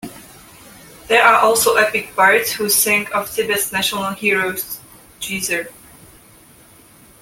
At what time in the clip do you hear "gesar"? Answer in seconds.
5.19-5.71